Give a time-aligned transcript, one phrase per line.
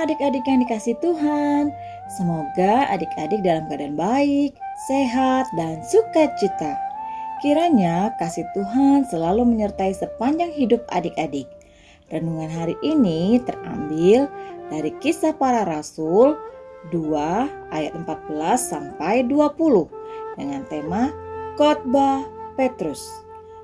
[0.00, 1.68] Adik-adik yang dikasih Tuhan.
[2.16, 4.56] Semoga adik-adik dalam keadaan baik,
[4.88, 6.72] sehat, dan sukacita.
[7.44, 11.44] Kiranya kasih Tuhan selalu menyertai sepanjang hidup adik-adik.
[12.08, 14.24] Renungan hari ini terambil
[14.72, 16.32] dari kisah para rasul
[16.88, 18.08] 2 ayat 14
[18.56, 19.52] sampai 20
[20.40, 21.12] dengan tema
[21.60, 22.24] Khotbah
[22.56, 23.04] Petrus.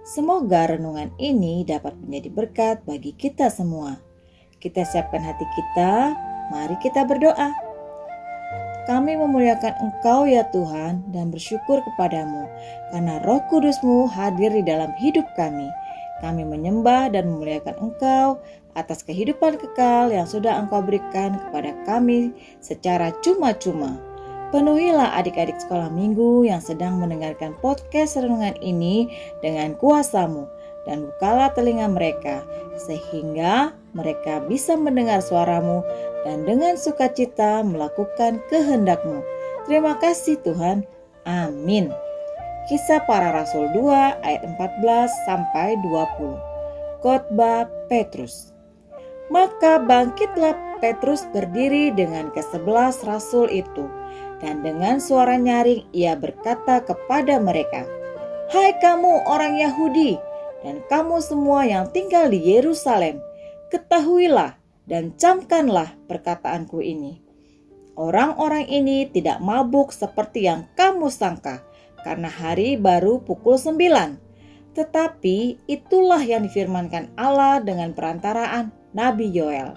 [0.00, 4.11] Semoga renungan ini dapat menjadi berkat bagi kita semua.
[4.62, 6.14] Kita siapkan hati kita,
[6.54, 7.50] mari kita berdoa.
[8.86, 12.46] Kami memuliakan Engkau ya Tuhan dan bersyukur kepadamu
[12.94, 15.66] karena roh kudusmu hadir di dalam hidup kami.
[16.22, 18.38] Kami menyembah dan memuliakan Engkau
[18.78, 22.30] atas kehidupan kekal yang sudah Engkau berikan kepada kami
[22.62, 23.98] secara cuma-cuma.
[24.54, 29.10] Penuhilah adik-adik sekolah minggu yang sedang mendengarkan podcast renungan ini
[29.42, 30.46] dengan kuasamu
[30.86, 32.46] dan bukalah telinga mereka
[32.78, 35.84] sehingga mereka bisa mendengar suaramu
[36.24, 39.20] dan dengan sukacita melakukan kehendakmu.
[39.68, 40.84] Terima kasih Tuhan.
[41.28, 41.92] Amin.
[42.66, 47.02] Kisah para Rasul 2 ayat 14 sampai 20.
[47.02, 48.54] Khotbah Petrus.
[49.32, 53.86] Maka bangkitlah Petrus berdiri dengan kesebelas rasul itu
[54.42, 57.86] dan dengan suara nyaring ia berkata kepada mereka,
[58.50, 60.18] "Hai kamu orang Yahudi
[60.66, 63.22] dan kamu semua yang tinggal di Yerusalem,
[63.72, 67.24] ketahuilah dan camkanlah perkataanku ini.
[67.96, 71.64] Orang-orang ini tidak mabuk seperti yang kamu sangka,
[72.04, 74.20] karena hari baru pukul sembilan.
[74.76, 79.72] Tetapi itulah yang difirmankan Allah dengan perantaraan Nabi Yoel.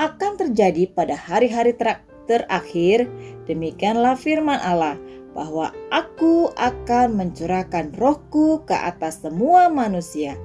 [0.00, 3.08] Akan terjadi pada hari-hari ter terakhir,
[3.48, 5.00] demikianlah firman Allah,
[5.32, 10.36] bahwa aku akan mencurahkan rohku ke atas semua manusia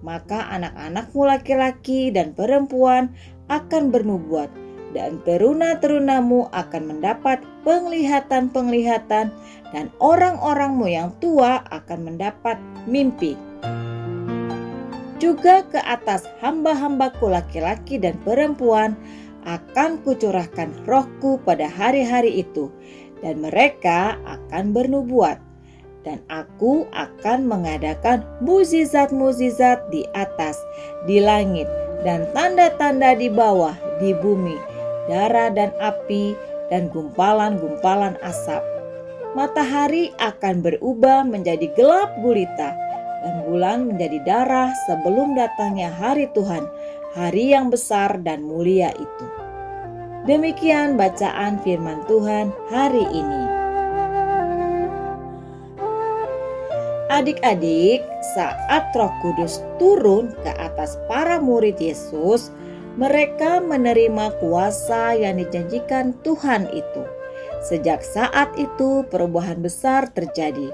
[0.00, 3.12] maka anak-anakmu laki-laki dan perempuan
[3.52, 4.48] akan bernubuat
[4.90, 9.30] dan teruna-terunamu akan mendapat penglihatan-penglihatan
[9.70, 12.58] dan orang-orangmu yang tua akan mendapat
[12.90, 13.38] mimpi.
[15.20, 18.96] Juga ke atas hamba-hambaku laki-laki dan perempuan
[19.44, 22.72] akan kucurahkan rohku pada hari-hari itu
[23.20, 25.40] dan mereka akan bernubuat
[26.02, 30.56] dan aku akan mengadakan muzizat-muzizat di atas,
[31.04, 31.68] di langit,
[32.06, 34.56] dan tanda-tanda di bawah, di bumi,
[35.08, 36.32] darah dan api,
[36.72, 38.64] dan gumpalan-gumpalan asap.
[39.36, 42.72] Matahari akan berubah menjadi gelap gulita,
[43.20, 46.64] dan bulan menjadi darah sebelum datangnya hari Tuhan,
[47.12, 49.26] hari yang besar dan mulia itu.
[50.24, 53.49] Demikian bacaan firman Tuhan hari ini.
[57.20, 58.00] Adik-adik,
[58.32, 62.48] saat Roh Kudus turun ke atas para murid Yesus,
[62.96, 67.04] mereka menerima kuasa yang dijanjikan Tuhan itu.
[67.60, 70.72] Sejak saat itu, perubahan besar terjadi.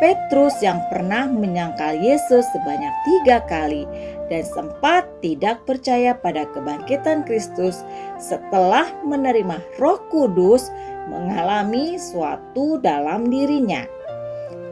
[0.00, 3.84] Petrus yang pernah menyangkal Yesus sebanyak tiga kali
[4.32, 7.84] dan sempat tidak percaya pada kebangkitan Kristus
[8.16, 10.72] setelah menerima Roh Kudus,
[11.12, 13.84] mengalami suatu dalam dirinya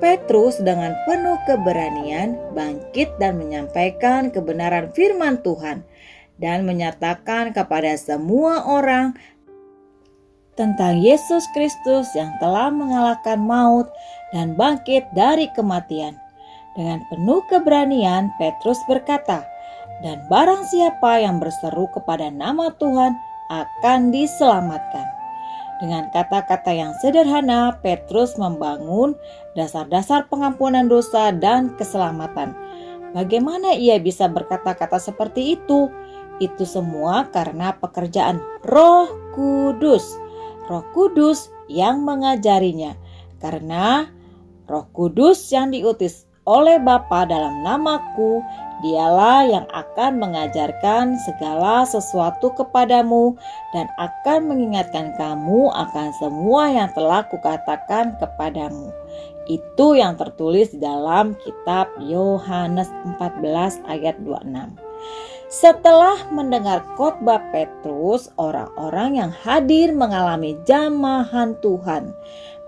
[0.02, 5.86] Petrus dengan penuh keberanian bangkit dan menyampaikan kebenaran firman Tuhan
[6.38, 9.14] dan menyatakan kepada semua orang
[10.54, 13.90] tentang Yesus Kristus yang telah mengalahkan maut
[14.34, 16.18] dan bangkit dari kematian.
[16.74, 19.46] Dengan penuh keberanian, Petrus berkata,
[20.02, 23.14] "Dan barang siapa yang berseru kepada nama Tuhan
[23.50, 25.13] akan diselamatkan."
[25.82, 29.18] Dengan kata-kata yang sederhana, Petrus membangun
[29.58, 32.54] dasar-dasar pengampunan dosa dan keselamatan.
[33.14, 35.90] Bagaimana ia bisa berkata-kata seperti itu?
[36.42, 40.14] Itu semua karena pekerjaan Roh Kudus.
[40.66, 42.98] Roh Kudus yang mengajarinya.
[43.38, 44.10] Karena
[44.66, 48.44] Roh Kudus yang diutus oleh Bapa dalam namaku,
[48.84, 53.32] dialah yang akan mengajarkan segala sesuatu kepadamu
[53.72, 58.92] dan akan mengingatkan kamu akan semua yang telah kukatakan kepadamu.
[59.48, 64.80] Itu yang tertulis dalam kitab Yohanes 14 ayat 26.
[65.52, 72.10] Setelah mendengar khotbah Petrus, orang-orang yang hadir mengalami jamahan Tuhan.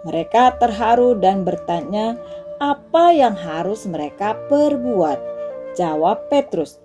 [0.06, 2.14] Mereka terharu dan bertanya,
[2.61, 5.19] apa yang harus mereka perbuat?
[5.76, 6.81] Jawab Petrus,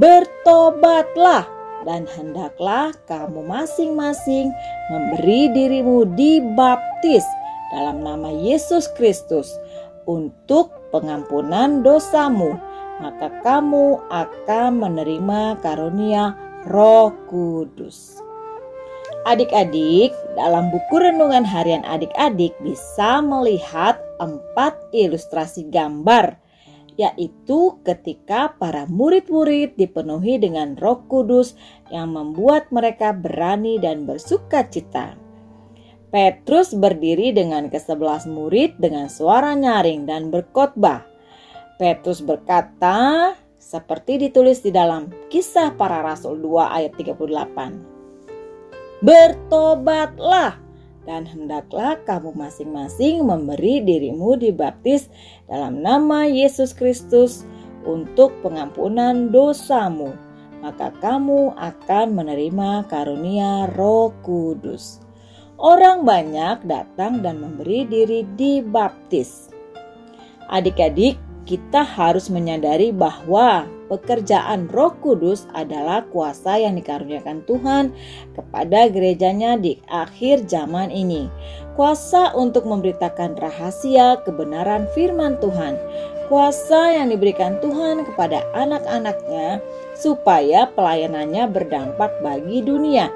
[0.00, 1.44] "Bertobatlah
[1.84, 4.48] dan hendaklah kamu masing-masing
[4.88, 7.26] memberi dirimu dibaptis
[7.74, 9.52] dalam nama Yesus Kristus
[10.06, 12.58] untuk pengampunan dosamu,
[13.00, 16.36] maka kamu akan menerima karunia
[16.70, 18.22] Roh Kudus.
[19.22, 26.38] Adik-adik, dalam buku renungan harian adik-adik bisa melihat empat ilustrasi gambar,
[26.94, 31.58] yaitu ketika para murid-murid dipenuhi dengan roh kudus
[31.90, 35.18] yang membuat mereka berani dan bersuka cita.
[36.14, 41.08] Petrus berdiri dengan kesebelas murid dengan suara nyaring dan berkhotbah.
[41.80, 47.92] Petrus berkata, seperti ditulis di dalam kisah para rasul 2 ayat 38
[49.02, 50.61] bertobatlah
[51.02, 55.10] dan hendaklah kamu masing-masing memberi dirimu dibaptis
[55.50, 57.42] dalam nama Yesus Kristus
[57.82, 60.14] untuk pengampunan dosamu,
[60.62, 65.02] maka kamu akan menerima karunia Roh Kudus.
[65.58, 69.50] Orang banyak datang dan memberi diri dibaptis.
[70.50, 77.92] Adik-adik, kita harus menyadari bahwa pekerjaan Roh Kudus adalah kuasa yang dikaruniakan Tuhan
[78.32, 81.26] kepada gerejanya di akhir zaman ini.
[81.76, 85.76] Kuasa untuk memberitakan rahasia kebenaran firman Tuhan.
[86.30, 89.60] Kuasa yang diberikan Tuhan kepada anak-anaknya
[89.98, 93.12] supaya pelayanannya berdampak bagi dunia.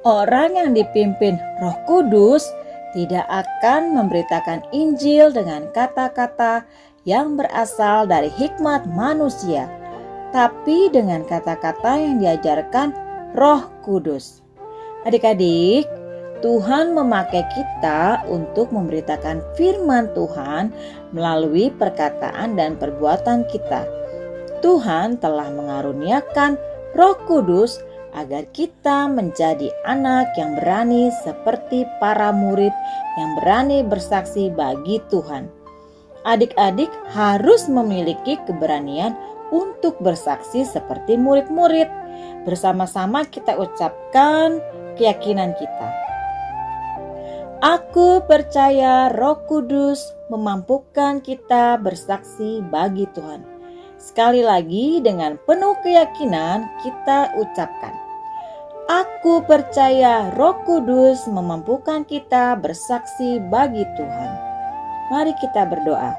[0.00, 2.48] Orang yang dipimpin Roh Kudus
[2.94, 6.66] tidak akan memberitakan Injil dengan kata-kata
[7.08, 9.70] yang berasal dari hikmat manusia,
[10.34, 12.92] tapi dengan kata-kata yang diajarkan
[13.38, 14.42] Roh Kudus.
[15.06, 15.88] Adik-adik,
[16.40, 20.72] Tuhan memakai kita untuk memberitakan firman Tuhan
[21.12, 23.84] melalui perkataan dan perbuatan kita.
[24.60, 26.56] Tuhan telah mengaruniakan
[26.96, 27.80] Roh Kudus
[28.14, 32.72] agar kita menjadi anak yang berani seperti para murid
[33.18, 35.46] yang berani bersaksi bagi Tuhan.
[36.26, 39.16] Adik-adik harus memiliki keberanian
[39.50, 41.88] untuk bersaksi seperti murid-murid.
[42.44, 44.60] Bersama-sama kita ucapkan
[45.00, 45.88] keyakinan kita.
[47.60, 50.00] Aku percaya Roh Kudus
[50.32, 53.59] memampukan kita bersaksi bagi Tuhan.
[54.00, 57.92] Sekali lagi, dengan penuh keyakinan, kita ucapkan:
[58.88, 64.30] "Aku percaya Roh Kudus memampukan kita bersaksi bagi Tuhan."
[65.12, 66.16] Mari kita berdoa.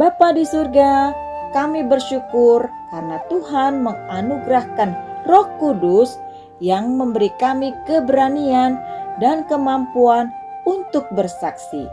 [0.00, 1.12] Bapa di surga,
[1.52, 4.96] kami bersyukur karena Tuhan menganugerahkan
[5.28, 6.16] Roh Kudus
[6.64, 8.80] yang memberi kami keberanian
[9.20, 10.32] dan kemampuan
[10.64, 11.84] untuk bersaksi.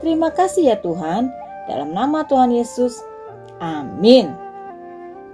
[0.00, 1.28] Terima kasih ya Tuhan,
[1.68, 2.96] dalam nama Tuhan Yesus.
[3.60, 4.41] Amin.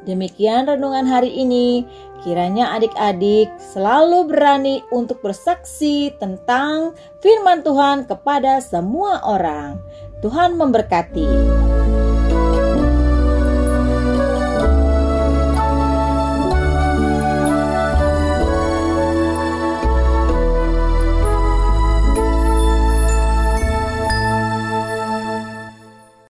[0.08, 1.84] Demikian renungan hari ini.
[2.25, 9.76] Kiranya adik-adik selalu berani untuk bersaksi tentang firman Tuhan kepada semua orang.
[10.25, 11.67] Tuhan memberkati.